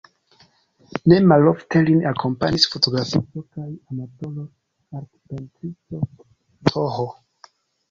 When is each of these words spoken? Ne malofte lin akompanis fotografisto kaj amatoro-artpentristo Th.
Ne 1.11 1.17
malofte 1.31 1.81
lin 1.89 2.01
akompanis 2.11 2.65
fotografisto 2.71 3.43
kaj 3.59 3.67
amatoro-artpentristo 3.69 6.05
Th. 6.75 7.09